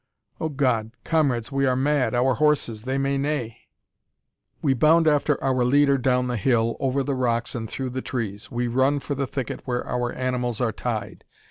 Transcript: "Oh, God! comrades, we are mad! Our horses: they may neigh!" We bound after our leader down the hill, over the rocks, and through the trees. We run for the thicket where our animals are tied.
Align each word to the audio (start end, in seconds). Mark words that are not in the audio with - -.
"Oh, 0.39 0.49
God! 0.49 0.93
comrades, 1.03 1.51
we 1.51 1.67
are 1.67 1.75
mad! 1.75 2.15
Our 2.15 2.33
horses: 2.33 2.85
they 2.85 2.97
may 2.97 3.19
neigh!" 3.19 3.59
We 4.59 4.73
bound 4.73 5.07
after 5.07 5.39
our 5.43 5.63
leader 5.63 5.99
down 5.99 6.25
the 6.25 6.37
hill, 6.37 6.75
over 6.79 7.03
the 7.03 7.13
rocks, 7.13 7.53
and 7.53 7.69
through 7.69 7.91
the 7.91 8.01
trees. 8.01 8.49
We 8.49 8.65
run 8.67 8.99
for 8.99 9.13
the 9.13 9.27
thicket 9.27 9.61
where 9.65 9.85
our 9.87 10.11
animals 10.13 10.59
are 10.59 10.71
tied. 10.71 11.23